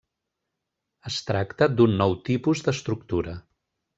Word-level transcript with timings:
Es 1.09 1.17
tracta 1.27 1.69
d'un 1.75 1.93
nou 2.01 2.17
tipus 2.31 2.65
d'estructura. 2.69 3.39